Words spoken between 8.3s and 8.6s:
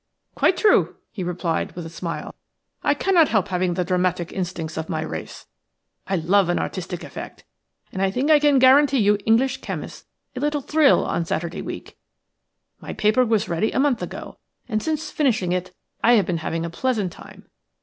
I can